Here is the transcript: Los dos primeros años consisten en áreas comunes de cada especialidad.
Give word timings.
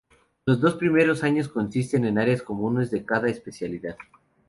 Los 0.47 0.59
dos 0.59 0.73
primeros 0.77 1.23
años 1.23 1.47
consisten 1.47 2.05
en 2.05 2.17
áreas 2.17 2.41
comunes 2.41 2.89
de 2.89 3.05
cada 3.05 3.29
especialidad. 3.29 3.97